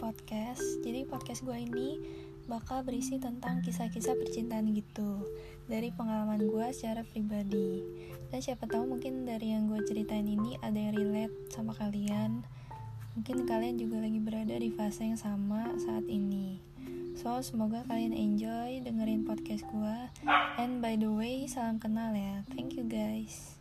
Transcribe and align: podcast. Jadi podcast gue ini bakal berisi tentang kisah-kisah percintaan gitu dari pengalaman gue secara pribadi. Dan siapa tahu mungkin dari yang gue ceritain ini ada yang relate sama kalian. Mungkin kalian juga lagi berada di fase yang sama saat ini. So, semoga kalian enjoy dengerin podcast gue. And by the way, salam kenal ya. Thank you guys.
podcast. 0.00 0.64
Jadi 0.80 1.04
podcast 1.04 1.44
gue 1.44 1.52
ini 1.52 2.00
bakal 2.48 2.80
berisi 2.88 3.20
tentang 3.20 3.60
kisah-kisah 3.60 4.16
percintaan 4.16 4.72
gitu 4.72 5.28
dari 5.68 5.92
pengalaman 5.92 6.40
gue 6.48 6.66
secara 6.72 7.04
pribadi. 7.04 7.84
Dan 8.32 8.40
siapa 8.40 8.64
tahu 8.64 8.96
mungkin 8.96 9.28
dari 9.28 9.52
yang 9.52 9.68
gue 9.68 9.84
ceritain 9.84 10.24
ini 10.24 10.56
ada 10.64 10.80
yang 10.80 10.96
relate 10.96 11.52
sama 11.52 11.76
kalian. 11.76 12.40
Mungkin 13.12 13.44
kalian 13.44 13.76
juga 13.76 14.00
lagi 14.00 14.20
berada 14.24 14.56
di 14.56 14.72
fase 14.72 15.04
yang 15.04 15.20
sama 15.20 15.68
saat 15.76 16.08
ini. 16.08 16.56
So, 17.12 17.44
semoga 17.44 17.84
kalian 17.84 18.16
enjoy 18.16 18.80
dengerin 18.80 19.28
podcast 19.28 19.68
gue. 19.68 19.98
And 20.56 20.80
by 20.80 20.96
the 20.96 21.12
way, 21.12 21.44
salam 21.44 21.76
kenal 21.76 22.16
ya. 22.16 22.40
Thank 22.56 22.72
you 22.80 22.88
guys. 22.88 23.51